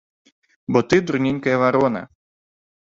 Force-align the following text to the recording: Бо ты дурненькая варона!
Бо 0.71 0.79
ты 0.93 0.97
дурненькая 1.11 1.57
варона! 1.67 2.03